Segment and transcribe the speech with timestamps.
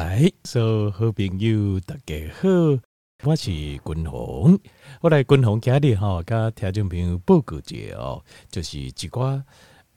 [0.00, 2.48] 哎，所有好朋友大家好，
[3.22, 4.58] 我是君宏。
[5.02, 9.42] 我来君宏今日哈，跟听众朋友报告一下哦，就是一寡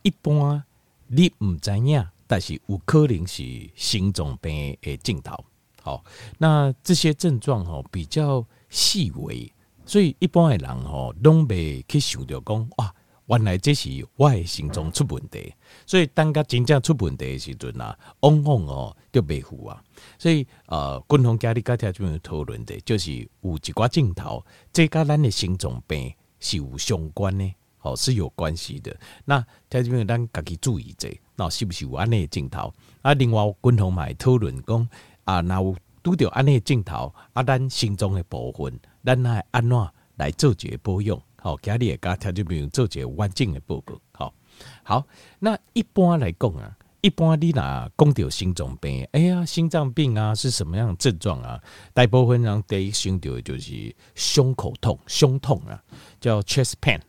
[0.02, 0.62] 一般
[1.08, 3.44] 你唔知影，但是有可能是
[3.76, 5.42] 心脏病的症头。
[5.82, 6.04] 好，
[6.38, 9.50] 那这些症状哈比较细微，
[9.86, 12.94] 所以一般的人哈拢未去想着讲哇。
[13.28, 15.54] 原来这是我的心脏出问题，
[15.86, 19.82] 所以当个真正出问题的时阵啊，往往哦就袂赴啊。
[20.20, 27.50] 所以呃，共同家里家庭这边讨论的，就是有一寡镜头，这跟咱的心脏病是有相关的，
[27.82, 28.94] 哦是有关系的。
[29.24, 32.74] 那在这边咱家己注意者，那是不是有安尼的镜头？
[33.02, 34.90] 啊，另外共同买讨论讲
[35.24, 41.18] 啊，那有拄到安尼的镜头，啊，咱心脏的部分，咱来安怎来做一个保养？
[41.44, 44.00] 好，家里也家条就比如做些完整的报告。
[44.14, 44.34] 好，
[44.82, 45.06] 好，
[45.40, 51.62] 那一般来讲啊，一般你若讲到心脏病，哎呀，心脏病啊是什么样的症状啊？
[51.94, 55.84] 大部分人第一想到的就是胸口痛、胸痛啊，
[56.22, 57.02] 叫 chest pain。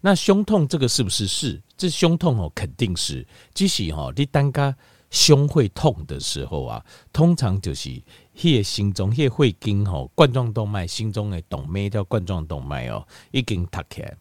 [0.00, 1.60] 那胸痛这个是不是是？
[1.76, 3.26] 这胸痛哦，肯定是。
[3.52, 4.72] 即使哦，你单个
[5.10, 8.00] 胸会痛的时候啊，通常就是。
[8.40, 14.16] 迄个心中，迄个会经吼冠状动脉，心中的动脉叫冠状动脉哦，已经塌起来，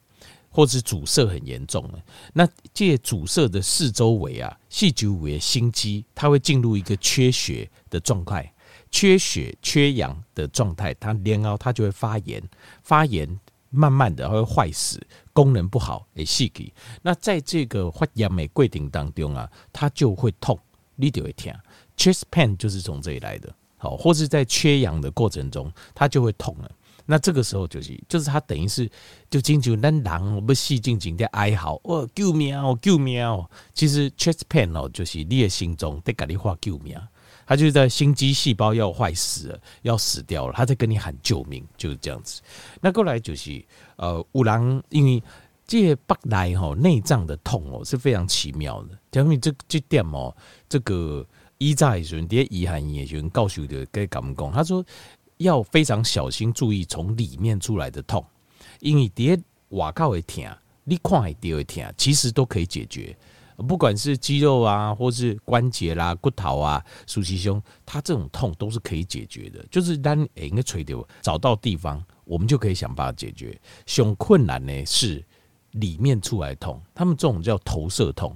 [0.49, 2.03] 或是阻塞很严重了。
[2.33, 8.51] 那这阻塞的四周围啊，细周围心肌，它会进入一个缺血的状态，
[8.91, 12.43] 缺血缺氧的状态，它然后它就会发炎，
[12.83, 13.39] 发炎
[13.69, 14.99] 慢慢的会坏死，
[15.31, 16.73] 功能不好诶细体。
[17.01, 20.59] 那在这个发炎的过程当中啊，它就会痛，
[20.97, 21.53] 你就会听
[21.95, 23.49] chest pain 就是从这里来的。
[23.79, 26.69] 好，或是在缺氧的过程中，它就会痛了。
[27.05, 28.87] 那这个时候就是，就是它等于是
[29.31, 33.49] 就进去那狼我们细静静的哀嚎，哦，救命哦，救命哦。
[33.73, 36.95] 其实 chest pain 哦，就是你的心中在跟你话救命，
[37.47, 42.43] 它就是在心肌细胞要坏死了，要死掉了，它在跟你喊救命，就是这样子。
[42.79, 45.23] 那过来就是呃，五郎因为
[45.65, 48.89] 这些北来哈内脏的痛哦是非常奇妙的。
[49.11, 50.35] 讲明这这点哦，
[50.67, 51.25] 这个。
[51.59, 54.83] 医在时阵，啲医汉医的时阵，告诉的该咁讲，他说
[55.37, 58.25] 要非常小心注意从里面出来的痛，
[58.79, 59.39] 因为啲
[59.69, 60.45] 外口会痛，
[60.85, 63.15] 你看会到会痛，其实都可以解决，
[63.67, 73.59] 不管是肌肉啊，或是关节啦、骨头啊、熟悉胸，它这种痛都是可以解决的，就是当诶，应该垂掉，找到地方，我们就可以想办法解决。
[73.85, 75.21] 胸困难呢是
[75.71, 78.33] 里面出来痛，他们这种叫投射痛。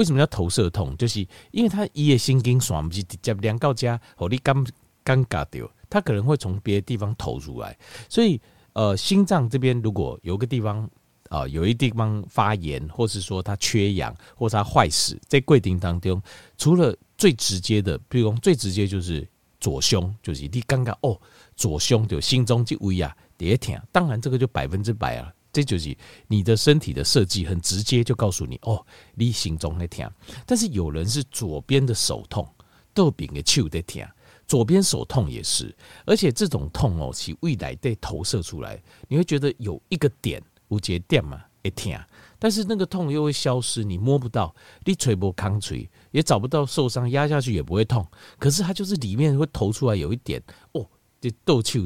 [0.00, 0.96] 为什么叫投射痛？
[0.96, 4.66] 就是因为他一夜心经爽不是直接两到家，和你尴
[5.04, 7.76] 尴尬掉，他可能会从别的地方投出来。
[8.08, 8.40] 所以，
[8.72, 10.84] 呃，心脏这边如果有个地方
[11.28, 16.22] 啊、呃，有一地方发炎，或是说它缺氧，或是它坏死，在过程当中，
[16.56, 19.28] 除了最直接的，比如说最直接就是
[19.60, 21.20] 左胸，就是你刚刚哦，
[21.56, 23.78] 左胸就心中就微啊，跌疼。
[23.92, 25.30] 当然，这个就百分之百啊。
[25.52, 25.96] 这就是
[26.28, 28.84] 你的身体的设计，很直接就告诉你哦，
[29.14, 30.10] 你心中在痛。
[30.46, 32.48] 但是有人是左边的手痛，
[32.94, 34.06] 豆饼的手在痛，
[34.46, 35.74] 左边手痛也是，
[36.04, 41.92] 而且这种痛哦，是未来被投射出来，你会觉得有一个点，无节点嘛，会痛，
[42.38, 48.06] 但是那个痛又会消失，你摸不到，你捶不康捶，也找不到受伤，压下去也不会痛，
[48.38, 50.40] 可是它就是里面会投出来有一点
[50.72, 50.88] 哦，
[51.20, 51.80] 这豆球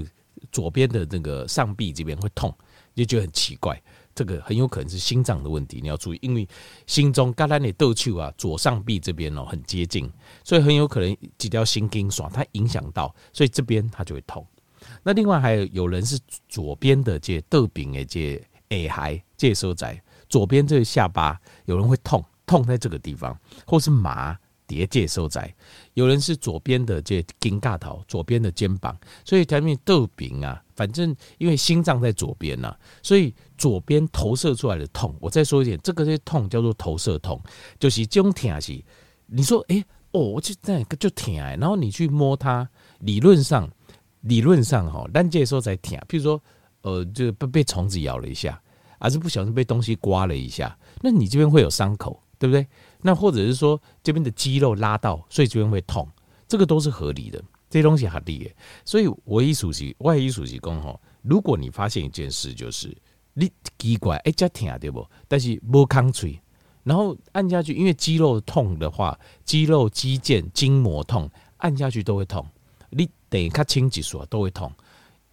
[0.53, 2.55] 左边的那个上臂这边会痛。
[3.03, 3.83] 就觉得很奇怪，
[4.15, 6.47] 这个很有可能是心脏的问题，你要注意，因为
[6.87, 10.11] 心中刚才你豆球啊，左上臂这边哦很接近，
[10.45, 14.47] 所以很有可能几条心经爽，它影响到，所以这边它就会痛。
[15.03, 16.19] 那另外还有有人是
[16.49, 24.39] 左边的这豆柄诶，这诶还这收窄，左边这个下巴有人会痛，痛在这个地方，或是麻。
[24.67, 25.55] 叠界收窄，
[25.95, 37.41] 有人是左边的这肩胛头，左边的肩膀，所以他们豆饼啊，反正因为心脏在左边呐、啊，所以左边投射出来的痛，我再说一点，这个些痛叫做投射痛，
[37.79, 38.83] 就是这种痛是，
[39.27, 42.69] 你说哎、哦，我就在就疼哎，然后你去摸它，
[43.01, 43.71] 理论上
[44.23, 46.43] 理论上哈，单界时候在痛，譬如说
[46.83, 48.61] 呃，就被被虫子咬了一下，
[48.99, 52.67] 还是不小心被东西刮了一下，那你这边会有伤口，对不对？
[53.07, 56.09] 那或者是说这边的肌肉拉到，所以这边会痛，
[56.49, 58.51] 这个都是合理的，这些东西合理的。
[58.83, 62.97] 所以我一熟悉，外一熟悉讲吼，如果你发现一件事，就是
[63.35, 65.07] 你奇怪，哎，这疼对不？
[65.29, 66.41] 但是无抗脆，
[66.83, 72.47] 然后按下去，因为肌肉痛的话，肌肉肌腱筋膜痛，按下去都会痛。
[72.89, 74.73] 你等一下轻几束都会痛，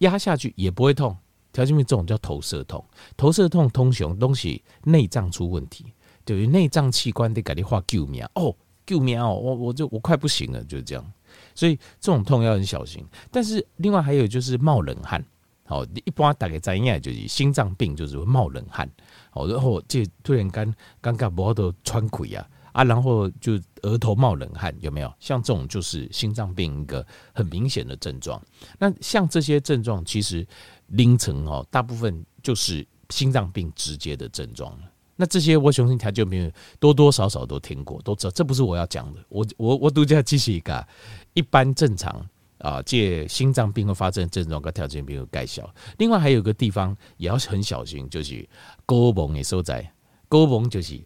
[0.00, 1.16] 压下去也不会痛。
[1.54, 2.84] 条件面这种叫投射痛，
[3.16, 5.86] 投射痛通常东西内脏出问题。
[6.24, 8.54] 对于内脏器官得给你画救命哦，
[8.86, 9.34] 救命哦！
[9.34, 11.12] 我我就我快不行了，就是这样。
[11.54, 13.04] 所以这种痛要很小心。
[13.30, 15.24] 但是另外还有就是冒冷汗，
[15.64, 18.90] 好，一般大概在应该就是心脏病，就是会冒冷汗，
[19.30, 25.12] 好，然后这突然间尴尬，脖子穿溃啊啊，然后就额头冒冷汗，有没有？
[25.20, 28.40] 像这种就是心脏病一个很明显的症状。
[28.78, 30.46] 那像这些症状，其实
[30.88, 34.78] 凌晨哦，大部分就是心脏病直接的症状。
[35.22, 39.20] 那这些我相信听众朋友多多少少都听过，都知道，这不是我要讲的。
[39.28, 40.84] 我我我独家继续一个
[41.32, 42.28] 一般正常
[42.58, 45.72] 啊，借心脏病会发生症状跟条件比如介绍。
[45.98, 48.44] 另外还有个地方也要很小心，就是
[48.84, 49.88] 沟蒙的所在。
[50.28, 51.00] 沟蒙就是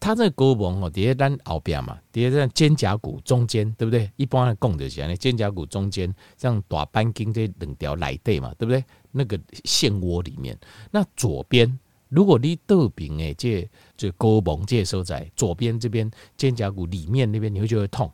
[0.00, 4.10] 它这个沟蒙哦，底下咱后边嘛，底下在肩胛骨中间，对不对？
[4.16, 8.82] 一般的讲就是那肩胛骨中间，像大板筋这两条内带嘛，对不对？
[9.10, 10.58] 那个线窝里面，
[10.90, 11.78] 那左边。
[12.08, 18.10] 如果你倒边诶，这这沟蒙这所在左边这边肩胛骨里面那边，你会觉得痛，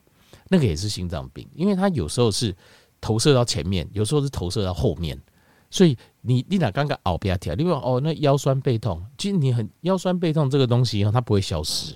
[0.49, 2.55] 那个也是心脏病，因为它有时候是
[3.01, 5.21] 投射到前面，有时候是投射到后面，
[5.71, 11.95] 所以你你哪刚刚熬不要跳，你说哦，那腰酸背痛，其实你很腰酸背痛这个东西它不会消失，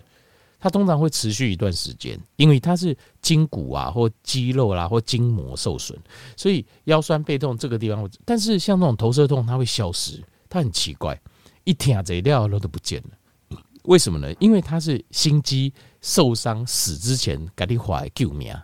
[0.61, 5.99] 它通常会持续一段时间，因为它是筋骨啊或肌肉啦、或筋膜受损，
[6.37, 11.21] 所以腰酸背痛这个地方，但是像那种投射痛，它会消失，它很奇怪。
[11.69, 14.33] 一听这料都不见了，为什么呢？
[14.41, 15.71] 因为他是心肌
[16.01, 18.57] 受伤死之前赶紧回来救命，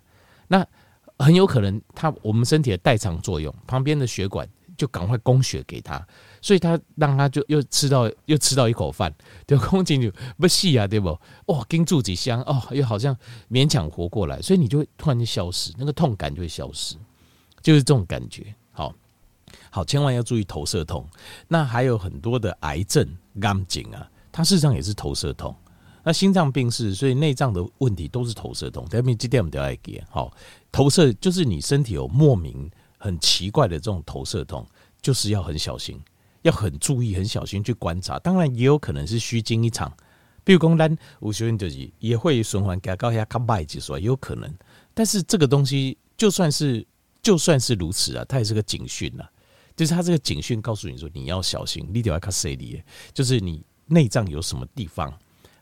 [0.49, 0.67] 那
[1.19, 4.49] 很有可能他我们身体的代偿作用，旁边的血管
[4.79, 6.03] 就赶快供血给他，
[6.41, 9.15] 所以他让他就又吃到又吃到一口饭，
[9.47, 11.11] 对，空气就不细啊，对不？
[11.49, 13.15] 哇，跟住几香哦，又好像
[13.51, 16.97] 勉强活过来，所以你就会突然间消失，那个痛感就会消失，
[17.61, 18.55] 就是这种感觉。
[19.71, 19.85] 好。
[19.85, 21.09] 千万要注意投射痛。
[21.49, 23.07] 那还有很多的癌症、
[23.41, 25.55] 肝颈啊，它事实上也是投射痛。
[26.03, 28.87] 那心脏病是，所以内脏的问题都是投射痛。
[28.91, 30.03] 下面这点我们都要记。
[30.11, 30.31] 好，
[30.71, 34.67] 投射就是你身体有莫名很奇怪的这种投射痛，
[35.01, 35.99] 就是要很小心，
[36.43, 38.19] 要很注意、很小心去观察。
[38.19, 39.91] 当然也有可能是虚惊一场，
[40.45, 44.55] 比如讲咱有些人就是也会循环给高压卡败几说，也有可能。
[44.93, 46.87] 但是这个东西就算是
[47.23, 49.25] 就算是如此啊，它也是个警讯呐。
[49.77, 52.83] 就是他这个警讯告诉你说，你要小心，你得要看谁里，
[53.13, 55.13] 就是你内脏有什么地方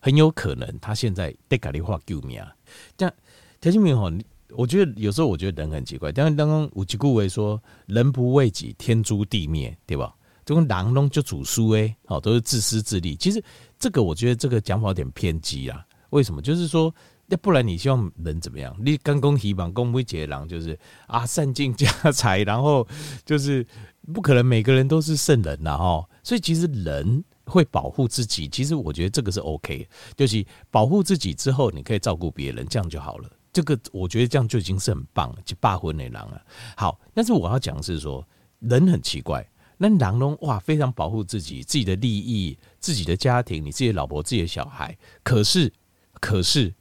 [0.01, 2.55] 很有可能他现在得搞的话救命啊！
[2.97, 3.15] 这样
[3.61, 4.11] 田心明哈，
[4.51, 10.15] 我觉得有时候我觉得人很奇怪，但是刚刚有几顾为说，人不为己，天诛地灭，对吧？
[10.45, 13.17] 这种狼龙就主书哎，好，都是自私自利。
[13.17, 13.43] 其实
[13.79, 15.87] 这个我觉得这个讲法有点偏激啊。
[16.11, 16.43] 为什么？
[16.43, 16.95] 就是说。
[17.33, 18.77] 要不然你希望人怎么样？
[18.79, 22.87] 你刚公希望公不结狼，就是啊，散尽家财，然后
[23.25, 23.67] 就是
[24.13, 26.07] 不可能每个人都是圣人呐，哈。
[26.23, 33.31] 所以其实人会保护自己，其实我觉得这个是 OK，就是保护自己之后，你可以照顾别人，这样就好了。
[33.51, 36.43] 这个我觉得这样就已经是很棒了，就霸魂的狼了。
[36.77, 38.23] 好，但是我要讲是说，
[38.59, 39.43] 人很奇怪，
[39.79, 40.37] 那狼呢？
[40.43, 45.73] 哇，非常保护自己，自己的利益、自己的家庭、你自己的老婆、自己的小孩，可是，
[46.21, 46.75] 可是。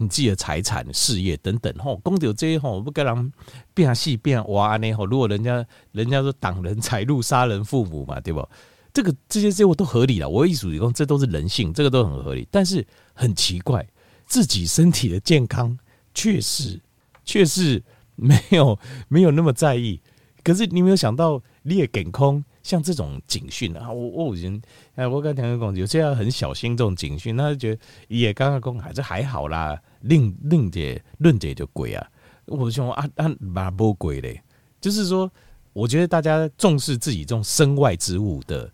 [0.00, 3.32] 你自己的财产、事业等等，吼，公掉这些吼，不跟人
[3.74, 4.90] 变戏变娃呢？
[4.94, 8.48] 吼，如果人家人家说挡人财路、杀人父母嘛，对不？
[8.94, 10.26] 这个这些这些我都合理了。
[10.26, 12.48] 我意思是说，这都是人性，这个都很合理。
[12.50, 13.86] 但是很奇怪，
[14.24, 15.78] 自己身体的健康
[16.14, 16.80] 确实
[17.22, 17.82] 确实
[18.16, 20.00] 没有没有那么在意。
[20.42, 22.42] 可是你没有想到，你也给空。
[22.62, 24.60] 像这种警讯啊，我我已经
[24.94, 32.06] 哎，我跟田哥讲，有些人很小心这种警讯，他就觉得也刚刚讲还是还好啦，另另解论解就贵啊。
[32.46, 34.42] 我说啊啊，蛮不贵嘞，
[34.80, 35.30] 就是说，
[35.72, 38.70] 我觉得大家重视自己这种身外之物的，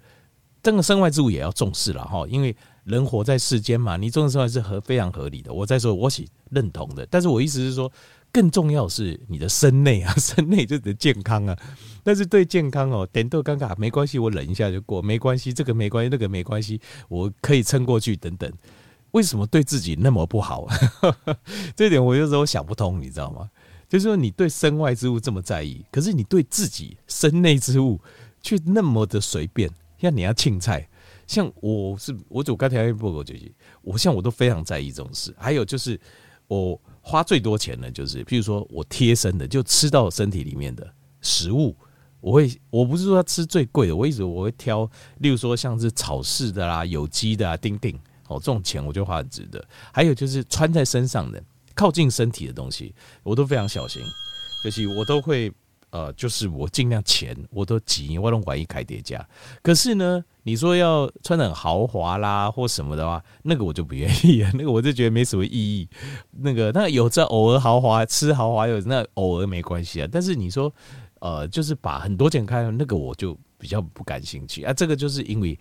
[0.63, 5.53] 这个身外之物也要重视了哈，因为人活在世间嘛，你重视身外是合非常合理的。
[5.53, 7.91] 我再说，我是认同的，但是我意思是说。
[8.33, 11.57] 更重要是你的身内啊， 身内就是健康啊。
[12.07, 18.49] 但是对健康哦，点都尴尬，没关系，我忍一下就过，没关系，这个没关系，那个没关系，我可以撑过去等等。
[19.11, 20.69] 为什么对自己那么不好？
[21.75, 23.51] 这点我有时候想不通，你知道吗？
[23.89, 28.01] 就是说你对身外之物这么在意，可是你对自己身内之物
[28.41, 29.69] 却那么的随便。
[29.99, 30.89] 像你要青菜，
[31.27, 33.35] 像我是我走刚才一步，我就
[33.83, 35.35] 我像我都非常在意这种事。
[35.37, 36.01] 还有就是
[36.47, 36.81] 我。
[37.09, 41.73] 花最多钱的，就是譬如说我贴身的，就吃到身体里面的食物，
[42.27, 49.65] 我会我不是说要吃最贵的，我一直我会挑，例如说像是草饲的啦、有机的啊、丁丁哦，这种钱我就花很值得。
[49.93, 51.41] 还有就是穿在身上的、
[51.73, 52.93] 靠近身体的东西，
[53.23, 54.03] 我都非常小心，
[54.65, 55.53] 就是我都会
[55.91, 59.25] 呃，就是我尽量钱我都挤，我都怀疑开叠加。
[59.63, 65.89] 可是呢，你说要穿的很豪华啦或什么的话，那个我就不愿意了，那个我就觉得没什么意义。
[66.33, 70.73] 那个那有这偶尔豪华吃豪华有那偶尔没关系啊，但是你说
[71.21, 74.73] 呃，就是把很多钱开，那个我就比较不感兴趣啊。
[74.73, 75.59] 这个就是因为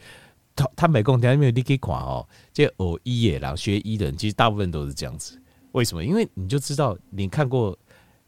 [0.55, 5.41] 他他没空，因为你可以看哦，这偶医也然后学医的人，其实大部分都是这样子。
[5.71, 6.03] 为什么？
[6.03, 7.77] 因为你就知道你看过。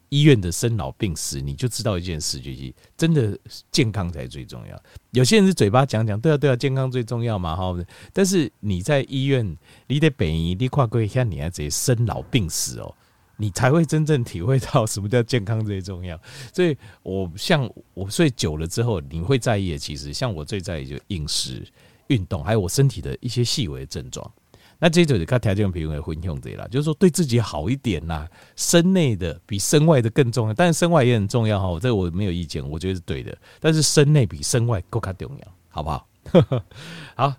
[0.10, 3.38] 医院的生老病死，你就知道一件事，就是真的
[3.74, 4.84] 健康才最重要。
[5.12, 7.76] 有些人是嘴巴讲讲，对啊对啊，健康最重要嘛，哈。
[8.14, 12.96] 但是你在医院，你得本医，你跨过一下，你还得生老病死哦，
[13.38, 16.20] 你才会真正体会到什么叫健康最重要。
[16.54, 21.66] 所以我像我睡久了之后，你会在意的，其实像我最在意就饮食、
[22.08, 24.30] 运动，还有我身体的一些细微的症状。
[24.80, 36.08] 那这就是看条件平衡的分享这啦，就是说对自己好一点呐，身内的比身外的更重要，但是身外也很重要哈，这我没有意见，我觉得是对的，但是身内比身外更加重要，好不好？
[37.16, 37.34] 好，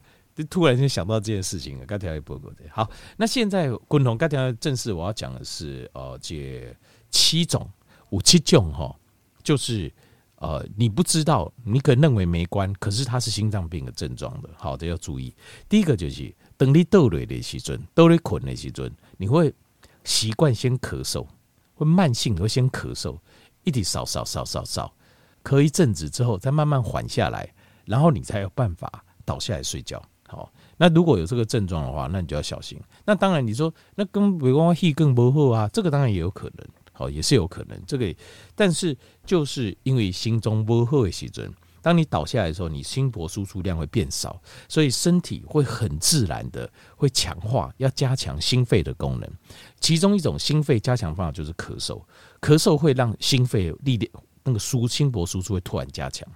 [0.44, 6.74] 突然间想到这件事情，刚条也不过对，好，那现在共同刚条正式我要讲的是呃，这
[7.10, 7.68] 七种
[8.10, 8.94] 五七种哈，
[9.42, 9.92] 就是
[10.36, 15.34] 呃，你不知道，你可能认为没关，可是它是心脏病的症状的，好的要注意，
[15.68, 16.34] 第一个就是。
[16.58, 19.54] 等你倒累的时阵，倒你困的时阵，你会
[20.02, 21.24] 习惯先咳嗽，
[21.74, 23.16] 会慢性会先咳嗽，
[23.62, 24.92] 一直扫扫扫扫扫，
[25.44, 27.48] 咳一阵子之后，再慢慢缓下来，
[27.84, 30.02] 然后你才有办法倒下来睡觉。
[30.28, 32.78] 好，那如果有这个症状的话，那你就要小心。
[33.04, 37.82] 那当然，你说那跟比方说更不好啊，这个当然也有可能，好，也是有可能。
[37.86, 38.14] 这个，
[38.54, 41.52] 但是就是因为心中不好的时阵。
[41.80, 49.30] 当你倒下来的时候，你心搏输出量会变少，所以身体会很自然的会强化，要加强心肺的功能。
[49.80, 52.02] 其中一种心肺加强方法就是咳嗽，
[52.40, 56.28] 咳嗽会让心肺力量那个输心搏输出会突然加强。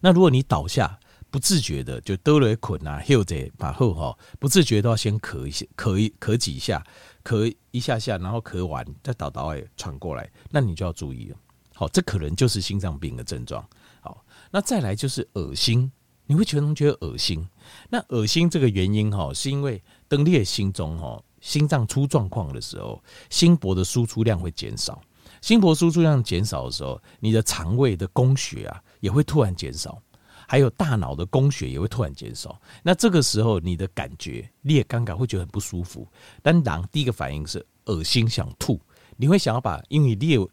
[0.00, 0.98] 那如果你倒下
[1.30, 6.82] 不自觉的就兜了一捆啊，或者把后哈不自觉都要先咳一下，咳一咳几下，
[7.22, 11.36] 咳一下下，然后咳完再倒倒哎喘过来，那你就要注意了。
[11.74, 13.64] 好，这可能就是心脏病的症状。
[14.00, 15.92] 好那再来就是恶心，
[16.26, 17.46] 你会觉得觉得恶心。
[17.90, 25.00] 那恶心这个原因哈，是因为当你的心中哈心脏出状况的时候，心搏的输出量会减少。
[25.40, 30.00] 心搏输出量减少的时候，你的肠胃的供血啊也会突然减少，
[30.48, 32.60] 还有大脑的供血也会突然减少。
[32.82, 36.08] 那这个时候你的感觉你也尴尬，会觉得很不舒服。
[36.42, 38.80] 但当第一个反应是恶心想吐，
[39.16, 40.50] 你会想要把因为你有。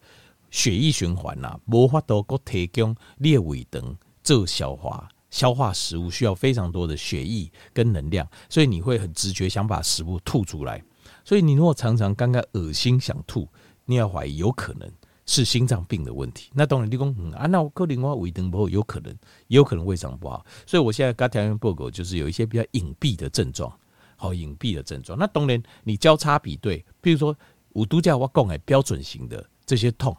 [0.52, 10.82] 血液循环呐，无法度够提供你的胃肠做消化，消化食物需要非常多的血液跟能量，所以你会很直觉想把食物吐出来。
[11.26, 13.50] 所以你如果常常刚刚恶心想吐，
[13.84, 14.90] 你要怀疑有可能
[15.26, 16.52] 是心脏病的问题。
[16.54, 19.12] 那当然你讲嗯啊，那我可能我胃肠不好，有可能
[19.48, 20.46] 也有可能胃肠不好。
[20.66, 23.72] 所以我现在刚条件报告就是有一些比较隐蔽的症状，
[24.16, 25.18] 好隐蔽的症状。
[25.18, 27.36] 那当然你交叉比对，比如说
[27.74, 30.16] 五度架我讲的标准型的这些痛。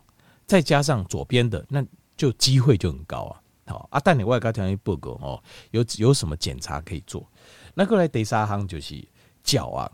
[0.46, 1.84] 再加上左边的，那
[2.16, 3.42] 就机会就很高啊。
[3.66, 7.28] 好啊，但你外加条件报告哦，有有什么检查可以做？
[7.74, 9.04] 那过来第三行就是
[9.42, 9.90] 脚啊，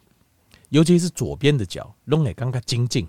[0.68, 3.08] 尤其是左边的脚，弄来刚刚精进，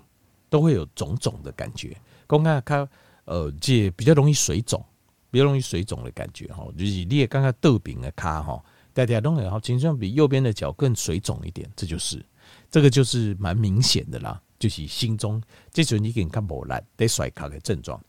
[0.54, 1.96] 都会有肿肿的感觉。
[2.28, 2.88] 刚刚它
[3.24, 4.80] 呃，这比较容易水肿，
[5.28, 12.24] 比较容易水肿的感觉哈，就是你也刚刚豆饼的卡哈，大家弄来好，经常比右边的脚更水肿一点，这就是
[12.70, 14.40] 这个就是蛮明显的啦。
[14.60, 15.42] 就是心中
[15.72, 18.00] 这时候你给你看无力得甩卡的症状，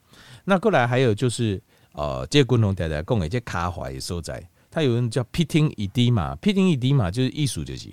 [0.43, 1.59] 那过来还有就是
[1.93, 7.89] 呃，这个共同大家讲的这卡踝的所在，它有人叫 pitting edema，pitting edema 就是意思就是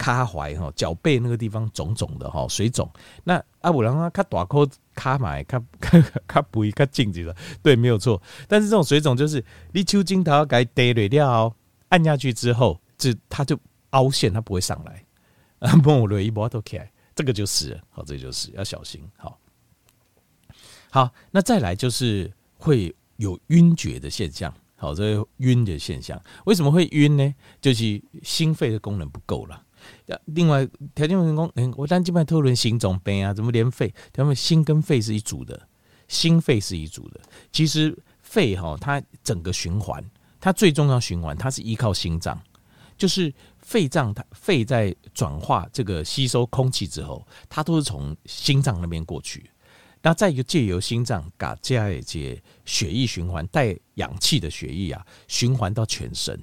[0.00, 2.90] 卡踝哈脚背那个地方肿肿的哈水肿，
[3.22, 8.20] 那啊有人啊卡大口卡买卡卡卡肥卡紧致的，对，没有错。
[8.48, 11.54] 但是这种水肿就是你抽筋头给跌累掉，
[11.90, 13.58] 按下去之后，就它就
[13.90, 15.04] 凹陷，它不会上来，
[15.58, 16.90] 啊，摸了一摸都起来。
[17.14, 19.06] 这个就是好，这个就是要小心。
[19.18, 19.38] 好，
[20.90, 24.50] 好，那再来就是会有晕厥的现象。
[24.76, 27.34] 好，这个晕的现象为什么会晕呢？
[27.60, 29.62] 就是心肺的功能不够了。
[30.26, 33.92] 另外，条件员工，我单基本讨论心脏病啊，怎么连肺？
[34.12, 35.68] 他们心跟肺是一组的，
[36.08, 37.20] 心肺是一组的。
[37.52, 40.04] 其实肺哈，它整个循环，
[40.40, 42.40] 它最重要循环，它是依靠心脏，
[42.96, 43.32] 就是。
[43.62, 49.48] 肺脏它肺在转化这个吸收空气之后，它都是从心脏那边过去，
[50.02, 56.42] 那再一个借由心脏嘎加一些血液循环，带氧气的血液啊循环到全身，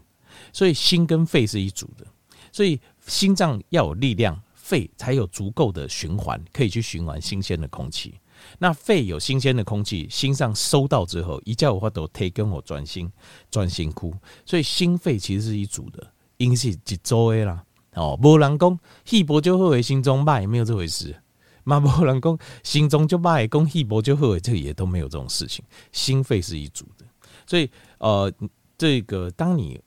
[0.53, 2.08] 所以心跟肺是一组的，
[2.53, 8.13] 所以心脏要有力量，肺才有足够的循环可以去循环新鲜的空气。
[8.59, 13.11] 那肺有新鲜的空气，心脏收到之后，一叫我话都推跟我专心
[13.49, 14.13] 专心哭，
[14.45, 16.05] 所以心肺其实是一组的，
[16.37, 17.63] 因是一组的啦。
[17.93, 21.15] 哦，无人讲气薄就好，心中脉，没有这回事。
[21.63, 25.65] 嘛，无人讲心中就脉，讲气薄就好，这也都没有这种事情。
[25.91, 27.05] 心肺是一组的，
[27.47, 28.31] 所以呃，
[28.77, 29.79] 这个当你。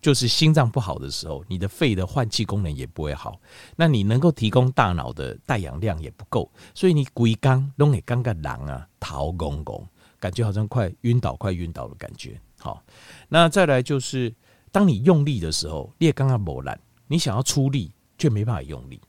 [0.00, 3.40] 就是心脏不好的时候，你的肺的换气功能也不会好，
[3.76, 9.86] 那你能够提供大脑的带氧量也不够，所以你鬼刚弄给刚个狼啊，逃公公，
[10.20, 12.40] 感觉好像快晕倒，快晕倒的感觉。
[12.60, 12.82] 好，
[13.28, 14.34] 那再来就是，
[14.70, 19.00] 当你用力的时候，你也刚刚磨烂，你想要出力却没办法用力。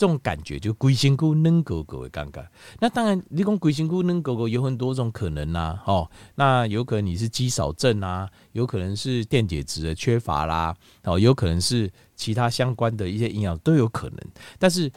[0.00, 2.42] 这种感觉就龟心菇能狗狗的尴尬。
[2.78, 14.18] 那当然，你讲龟心菇能狗狗有很多种可能呐，哦，那有可能你是肌少症啊，有可能是电解质的缺乏啦，哦，有可能是其他相关的一些营养都有可能。
[14.58, 14.90] 但是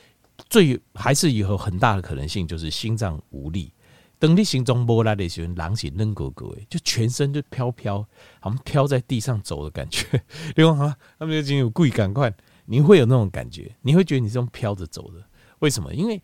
[0.49, 3.73] 最还是有很大的可能性，就是心脏无力。
[4.17, 7.97] 等你心中波来的时候，狼起能狗狗就全身就飘飘，
[8.39, 10.23] 好像飘在地上走的感觉。
[10.55, 12.33] 另外哈，他们已经有故意赶快。
[12.65, 15.23] 你会有那种感觉，你会觉得你这种飘着走的，
[15.59, 15.93] 为什么？
[15.93, 16.21] 因为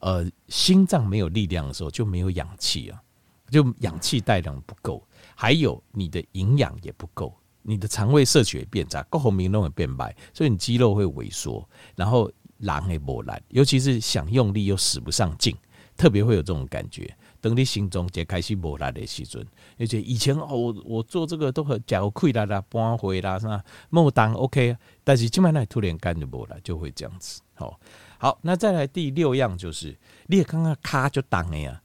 [0.00, 3.02] 呃，心脏没有力量的时候就没有氧气啊，
[3.50, 15.56] 就氧气带量不够，还有你的营养也不够，你的肠胃摄取也变差，各方面都会变白，所以你肌肉会萎缩，然后狼也磨烂，尤其是想用力又使不上劲，
[15.96, 17.12] 特别会有这种感觉。
[17.40, 19.46] 等你心中才开始无力的时阵，
[19.78, 23.62] 而且以前哦，我我做这个都很脚溃啦啦，搬回啦是吧？
[23.90, 27.40] 莫当 OK，但是今晚那突然间就无力，就会这样子。
[27.54, 27.78] 好，
[28.18, 31.80] 好，那再来第六样就是，你也刚刚卡就当了呀，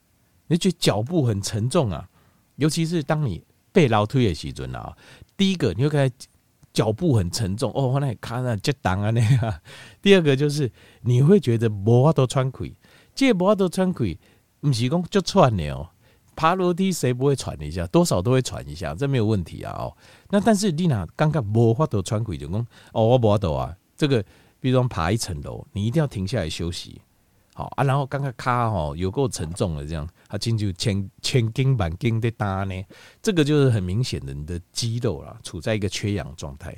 [0.48, 2.10] 你觉得脚步很沉重啊，
[2.56, 4.98] 尤其是当你背楼梯的时阵啊，
[5.38, 6.16] 第一个你会感觉
[6.74, 9.60] 脚步很沉重哦，那卡那就当啊那样。
[10.02, 12.76] 第二个就是你会觉得无法度喘气，
[13.14, 14.20] 这无法度喘气。
[14.70, 15.90] 不是讲就喘的哦，
[16.36, 17.86] 爬楼梯谁不会喘一下？
[17.88, 19.96] 多少都会喘一下，这没有问题啊哦。
[20.30, 23.76] 那但是你那刚刚无法度喘气就讲哦，我无法度啊。
[23.98, 24.24] 这个
[24.60, 27.02] 比如说爬一层楼，你一定要停下来休息，
[27.54, 27.84] 好啊。
[27.84, 32.84] 然后刚刚卡哦有够沉重的这样，他进去千千斤万斤的搭呢，
[33.22, 36.74] 这个就是很明显的你的肌肉啦，处在一个缺氧状态，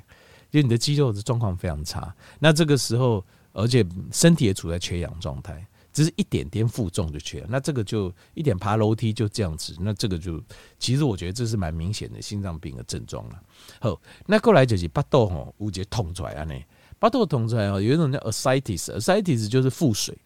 [0.49, 2.13] 就你的肌肉的状况非常差。
[2.39, 5.65] 那这个时候，而且身体也处在缺氧状态。
[5.95, 10.43] 只是一点点负重就缺了，那这个就一点爬楼梯就这样子，那这个就
[10.77, 13.41] 其实我觉得这是蛮明显的心脏病的症状了。
[13.79, 16.53] 好，那过来就是巴肚吼，有一个痛出来啊呢，
[16.99, 20.17] 巴肚痛出来哦，有一种叫 ascites，ascites 就是腹水。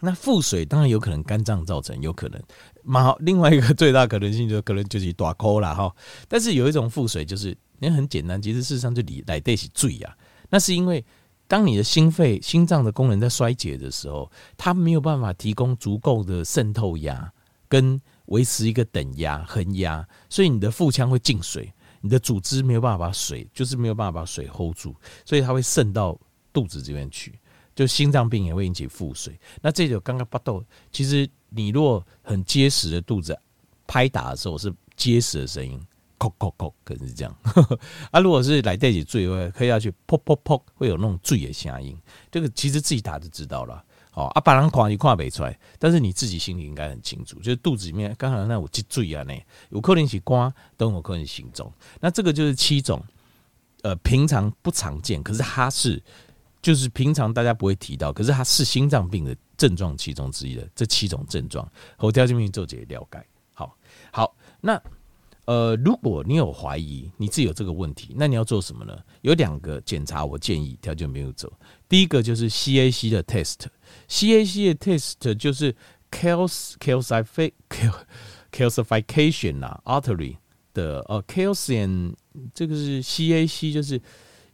[0.00, 2.42] 那腹水当然有可能肝脏造成，有可能
[2.82, 5.94] 嘛，另外一个最大可能性就可能就是大口了哈。
[6.28, 10.16] 但是有一种腹水就是，也很简单，其实事实上就里来得是水啊，
[10.48, 11.04] 那是因为。
[11.50, 17.32] 当你的心肺、心脏的功能在衰竭的时候，它没有办法提供足够的渗透压
[17.66, 21.68] 跟维持一个等压、恒压，所以你的腹腔会进水，
[22.02, 26.16] 你的组织没有办法把水，就是没有办法把水 hold 住，所以它会渗到
[26.52, 27.36] 肚子这边去，
[27.74, 29.36] 就心脏病也会引起腹水。
[29.60, 33.36] 那这就刚刚巴豆，其实你若很结实的肚子
[33.88, 35.84] 拍打的时候是结实的声音。
[36.20, 37.34] 叩叩叩，可能是这样。
[38.12, 41.98] 啊，如果是来带起坠的话，可以要去噗噗噗，会有那种醉的声音。
[42.30, 43.82] 这个其实自己打就知道了。
[44.12, 51.72] 哦，啊，别人看你看不出来，但是你自己心里应该很清楚，就是肚子里面刚好那有积醉啊，那有可能是肝，都有可能是心脏。
[52.00, 53.02] 那这个就是七种，
[53.82, 56.02] 呃，平常不常见，可是它是，
[56.60, 61.66] 就是平常大家不会提到，可是它是心脏病的症状其中之一的这七种症状。
[61.98, 63.24] 我调这边做解了解。
[63.54, 63.76] 好，
[64.12, 64.80] 好，那。
[65.50, 68.96] 呃，如果你有怀疑你自己有这个问题，那你要做什么呢？
[69.22, 71.52] 有两个检查，我建议条件没有走。
[71.88, 75.74] 第一个就是 CAC 的 test，CAC 的 test 就是
[76.08, 76.76] calc
[78.52, 80.36] calcification 啊，artery
[80.72, 82.14] 的呃 calcium，
[82.54, 84.00] 这个是 CAC，就是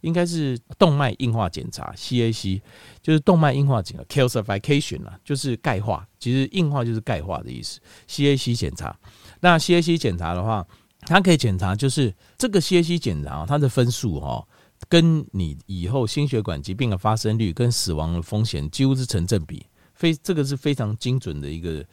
[0.01, 2.59] 应该是动脉硬化检查，CAC
[3.03, 7.79] 就是动脉硬化检查，calcification 啊，就是钙化，其实硬化就是钙化的意思。
[8.07, 8.97] CAC 检查，
[9.41, 10.65] 那 CAC 检查的话。
[11.09, 14.45] 它可以检查，就是这个 CAC 检查，它的分数哈，
[14.89, 21.85] 跟你以后心血管疾病的发生率跟死亡的风险几乎是成正比，非这个是非常精准的一个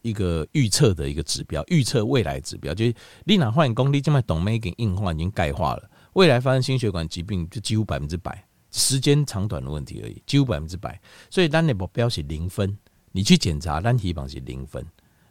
[0.00, 2.72] 一个预测的一个指标，预测未来指标。
[2.72, 10.98] 就是你哪换功力，这么动脉已经硬化，已经钙化了，未来发生心血管疾病就几乎百分之百，时间长短的问题而已，几乎百分之百。
[11.28, 12.76] 所以单的目标是零分，
[13.12, 14.82] 你去检查单体榜是零分，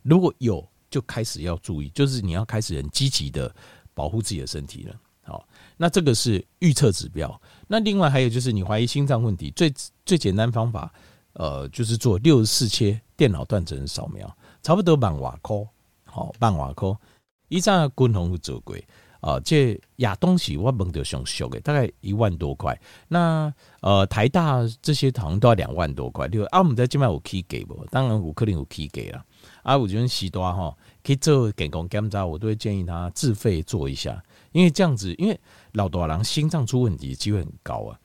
[0.04, 0.68] 如果有。
[0.92, 3.52] 就开始要注意，就是你要开始很积极的
[3.96, 4.96] 保护自己的身体了。
[5.24, 7.42] 好，那这个是预测指标。
[7.68, 9.74] 那另外还有就是你怀疑心脏问题，最
[10.06, 10.94] 最简单方法，
[11.34, 15.68] 呃，就是做六十四切电脑断层扫描，差不多半瓦扣，
[16.06, 16.98] 好半瓦抠。
[17.48, 18.76] 以前军红有做过
[19.22, 22.78] 啊，这亚东西我问到上俗的，大概一万多块。
[23.08, 26.28] 那呃台大这些好像都要两万多块。
[26.28, 27.86] 对啊，我们在这边有可给不？
[27.92, 29.24] 当然有可能有可给了。
[29.64, 35.40] 啊，我觉得西多哈可以做健康检查，我都会建议他自费做一下，因为这样子，因为
[35.74, 38.00] 老多人心脏出问题机会很高啊，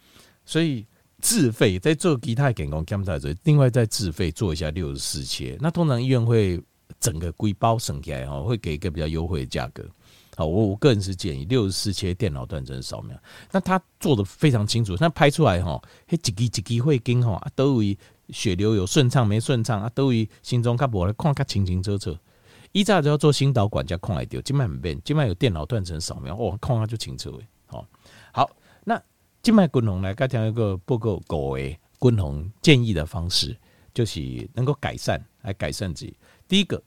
[0.44, 0.86] 所以
[1.20, 5.56] 自费在做其他健康检查时，另外再自费做一下六十四切。
[5.60, 6.62] 那通常医院会
[7.00, 9.82] 整个规包省起来哈，会给一个比较优惠的价格。
[10.36, 13.18] 好，我我个人是建议六十四切电脑断层扫描，
[13.50, 17.98] 那他做的非常清楚，那拍出来哈，嘿，几几几几会跟哈，都以。
[18.30, 19.88] 血流有顺畅没顺畅啊？
[19.94, 22.18] 都以心中看无来看，看清清楚楚。
[22.72, 24.40] 一早就要做心导管，加看来掉。
[24.40, 27.46] 今麦唔变，静脉有电脑断层扫描，哦，看下就清楚诶。
[27.66, 27.86] 好，
[28.32, 28.50] 好，
[28.82, 29.00] 那
[29.42, 33.56] 今麦军红来，刚听一个报告，各位军红建议的方式，
[33.94, 36.16] 就是能够改善来改善自己。
[36.48, 36.82] 第一个，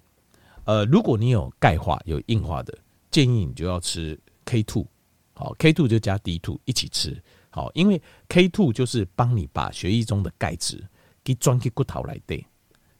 [0.66, 2.78] 呃，如果你有钙化有硬化的，
[3.12, 4.86] 建议你就要吃 K two，
[5.34, 10.84] 好，K two 就加 D two 一起吃，好，因为 K two 就是帮你把血液中的钙质。
[11.22, 12.44] 给转给骨头来对，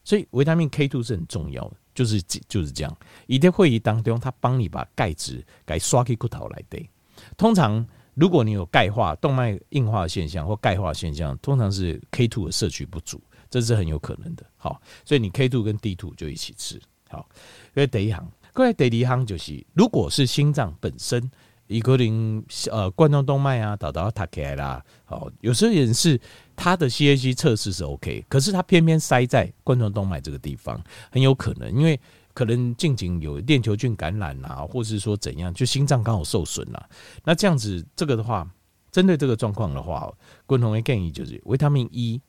[0.04, 2.96] 所以维他命 K two 是很重要的，就是就是这样。
[3.26, 6.88] 一在会议当中，它帮你把钙质给刷给骨头来对。
[7.36, 14.44] 通常如果你有钙化、动脉硬化现象或钙化现象，通常是 K two 的摄取不足，这是很有可能的。
[14.58, 16.80] 好，所以你 K two 跟 D two 就一起吃。
[17.08, 17.26] 好，
[17.74, 21.30] 因为第一行，各位第一行就是，如果是心脏本身。
[21.66, 24.84] 一个人呃冠状动脉啊，导到塔起来啦。
[25.06, 26.20] 好，有时候也是
[26.54, 30.78] 他的 CAC 测试是 OK，可是他偏偏塞在冠状动脉这个地方，
[31.10, 31.98] 很有可能因为
[32.34, 36.88] 可能近景有链球菌感染啊，或是说怎样，就心脏刚好受损了。
[37.24, 38.46] 那这样子这个的话，
[38.90, 40.12] 针对这个状况的话，
[40.44, 42.20] 共同的建议就是维他命 E，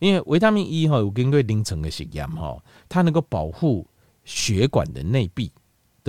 [0.00, 3.86] 因为维他命 E 哈有根据临床的实验哈，它能够保护
[4.24, 5.52] 血管的内壁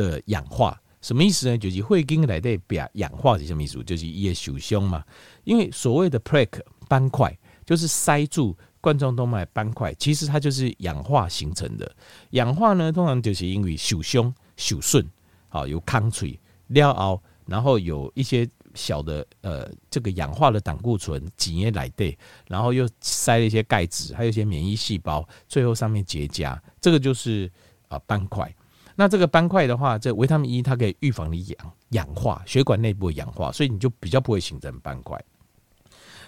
[0.02, 0.80] 的氧化。
[1.02, 1.58] 什么意思呢？
[1.58, 3.84] 就是血管来的表氧化是什么意思？
[3.84, 5.04] 就是一些受胸嘛。
[5.44, 7.36] 因为所谓的 plaque 斑块，
[7.66, 11.92] 就是塞住冠状动脉斑块，其实它就是氧化形成的。
[12.32, 15.04] 氧化呢，通常就是因为受胸、受顺，
[15.50, 22.16] 好有抗脆、尿凹，然后有一些小的呃这个氧化的胆固醇挤液来的，
[22.48, 27.52] 然后又塞了一些钙质，还有一些免疫细胞，最后上面结痂，这个就是
[27.88, 28.56] 啊斑块。
[28.96, 35.20] 那这个斑块的话，这维他命 E 它可以预防你氧氧化，血管内部氧化，所以你就比较不会形成斑块。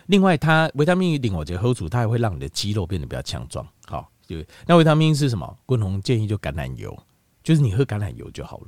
[0.08, 3.66] 另外，它维他命 E 另外一个好处，它还会让你的肌肉变得比较强壮。
[3.86, 4.38] 好，就。
[4.66, 5.58] 那维他命 E 是什么？
[5.66, 6.98] 共同建议就橄榄油，
[7.44, 8.68] 就是你喝橄榄油就好了，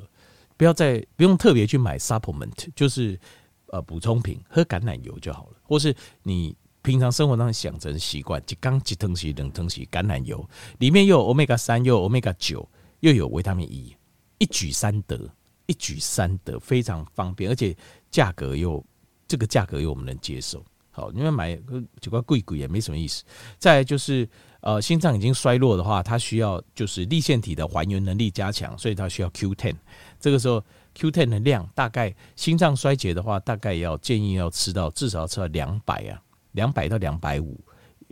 [0.56, 3.20] 不要再不用特别去买 supplement，就是
[3.68, 5.58] 呃补充品，喝橄榄油就好了。
[5.64, 10.48] 或是你平常生活当中想成习惯，一缸一汤匙两汤匙橄榄油，
[10.80, 12.68] 里面又有 omega 三，又有 omega 九。
[13.12, 13.96] 又有维他命 E，
[14.40, 15.30] 一举三得，
[15.68, 17.76] 一举三得，非常方便，而且
[18.10, 18.84] 价格又
[19.28, 20.64] 这个价格又我们能接受。
[20.90, 21.56] 好，因为买
[22.00, 23.24] 几块贵贵也没什么意思。
[23.60, 24.28] 再就是，
[24.62, 29.76] 呃，心脏已经衰弱的话，它需要就是粒线体的还原能力加强，所以它需要 Q10。
[30.20, 30.64] 这个时候
[30.96, 36.20] Q10 的量大概心脏衰竭的话，大概要建议要吃到至少要吃到两百啊，
[36.54, 37.60] 两百到两百五。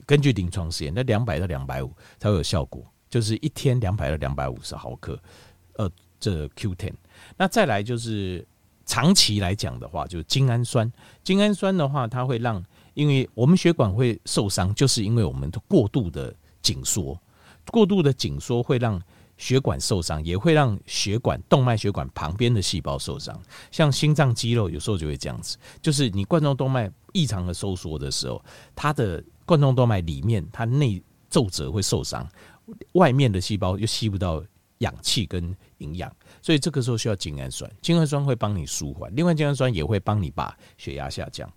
[0.05, 2.85] 根据临床实验，那两百到两百五才会有效果。
[3.13, 5.15] 就是一天两百到两百五十毫克，
[5.75, 5.87] 呃，
[6.19, 6.91] 这 Q10。
[7.37, 8.43] 那再来就是
[8.87, 10.91] 长期来讲的话，就是精氨酸。
[11.23, 12.63] 精氨酸的话，它会让，
[12.95, 17.15] 因为我们血管会受伤，就是因为我们的过度的紧缩，
[17.69, 18.99] 过度的紧缩会让
[19.37, 23.39] 血管受伤，也会让血管动脉血管旁边的细胞受伤。
[23.69, 28.43] 像心脏肌肉有时候就会这样子，就是你冠状动脉异常的收缩的时候，
[28.75, 30.99] 它的冠状动脉里面它内
[31.29, 32.27] 皱褶会受伤。
[32.93, 34.43] 外面的细胞又吸不到
[34.79, 37.69] 氧气跟营养，所以这个时候需要精氨酸。
[37.81, 41.51] 精氨酸会帮你舒缓，另外精氨酸也会帮你把血压下降。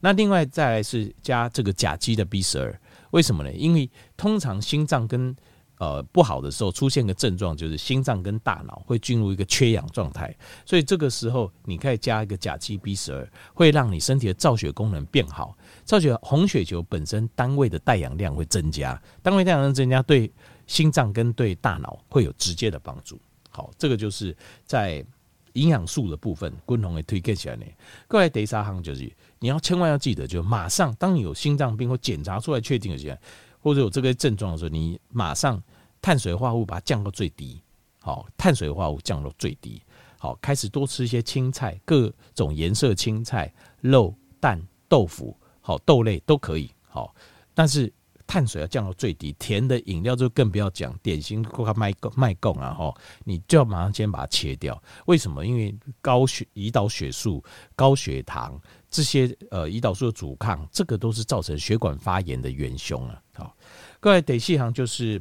[0.00, 2.80] 那另外再来是加这个甲基的 B 十二，
[3.12, 3.52] 为什么呢？
[3.52, 5.34] 因为通常心脏跟
[5.78, 15.56] 呃不好的时候出现个症状，就是心脏跟大脑会进入一个缺氧状态，所以这个时候你可以加一个甲基 B 十二，会让你身体的造血功能变好。
[15.84, 20.30] 造血红血球本身单位的带氧量会增加，单位带氧量增加对
[20.66, 23.20] 心脏跟对大脑会有直接的帮助。
[23.50, 25.04] 好，这个就是在
[25.52, 27.64] 营养素的部分，共同的推荐起来呢。
[28.08, 33.16] 各位第三行就是你要千万要记得，就马上当你有心脏病或检查出来确定的时候，
[33.60, 35.62] 或者有这个症状的时候，你马上
[36.00, 37.62] 碳水化合物把它降到最低。
[38.00, 39.82] 好，碳水化合物降到最低。
[40.18, 45.36] 好，开始多吃一些青菜，各种颜色青菜、肉、蛋、豆腐。
[45.64, 47.14] 好，豆类都可以好，
[47.54, 47.92] 但是
[48.32, 54.82] 碳水要降到最低，甜的饮料就更不要讲，点心过卖卖贡啊吼，你就要马上先把它切掉。
[55.04, 55.44] 为什么？
[55.44, 57.44] 因为高血胰岛血素、
[57.76, 63.20] 高血糖这些呃胰岛素的阻抗，这个都是造成血管发炎的元凶啊。
[63.34, 63.54] 好，
[64.00, 65.20] 各位第四项就是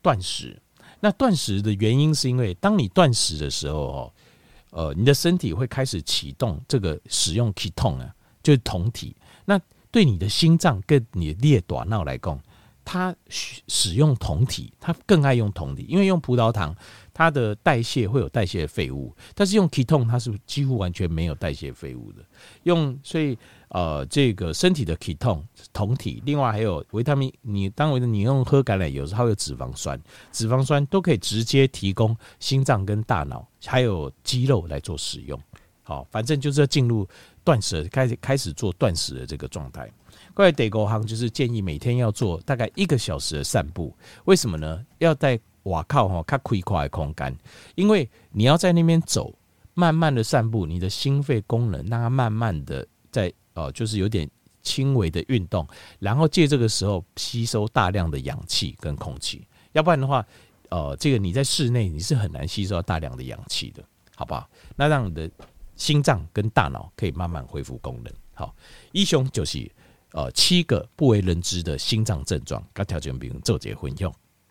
[0.00, 0.58] 断食。
[1.00, 4.12] 那断食的原因是因为当你断食的时候哦，
[4.70, 9.14] 呃，你的身体会开始启动这个使用 ketone 啊，就是酮体。
[9.44, 12.38] 那对你的心脏跟你的列短脑来讲，
[12.84, 16.74] 它使用酮体，它更爱用酮体，因为用葡萄糖，
[17.12, 22.22] 它的代谢会有代谢废物，但是用 ketone 它是几乎完全没有代谢废物的。
[22.62, 23.36] 用所以
[23.68, 25.42] 呃，这个身体的 ketone
[25.74, 30.00] 酮体，另外还有维他命，你当维的你用喝橄榄油，它会有脂肪酸，
[30.32, 35.38] 脂肪酸都可以直接提供心脏跟大脑还有肌肉来做使用。
[35.82, 37.06] 好，反正就是要进入
[37.48, 39.90] 断食，开始开始做断食的这个状态。
[40.34, 43.96] 过来第五项就是建议每天要做大概一个小时的散步。
[44.26, 44.84] 为什么呢？
[44.98, 47.34] 要在瓦靠哈较开阔的空干，
[47.74, 49.34] 因为你要在那边走，
[49.72, 54.28] 慢慢的散步，你的心肺功能让它慢慢的在呃，就是有点
[54.62, 55.66] 轻微的运动，
[55.98, 59.48] 然后借这个时候吸收大量的氧气跟空气。
[59.72, 60.22] 要不然的话，
[60.68, 63.82] 呃，这个你在室内你是很难吸收到大量的氧气的，
[64.14, 64.46] 好不好？
[64.76, 65.30] 那让你的。
[65.78, 68.12] 心脏跟大脑可以慢慢恢复功能。
[68.34, 68.54] 好，
[68.92, 69.70] 一雄就是
[70.12, 74.14] 呃七个不为人知的心脏症状，跟条件病做结婚用。